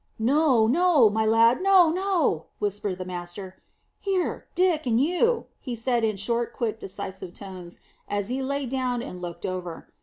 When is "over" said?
9.45-9.89